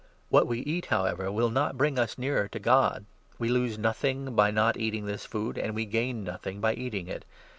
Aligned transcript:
What 0.29 0.47
we 0.47 0.61
eat, 0.61 0.87
however, 0.87 1.31
will 1.31 1.51
not 1.51 1.73
8 1.73 1.77
bring 1.77 1.99
us 1.99 2.17
nearer 2.17 2.47
to 2.47 2.57
God. 2.57 3.05
We 3.37 3.49
lose 3.49 3.77
nothing 3.77 4.33
by 4.33 4.49
not 4.49 4.75
eating 4.75 5.05
this 5.05 5.25
food, 5.27 5.59
and 5.59 5.75
we 5.75 5.85
gain 5.85 6.23
nothing 6.23 6.59
by 6.59 6.73
eating 6.73 7.07
it. 7.07 7.23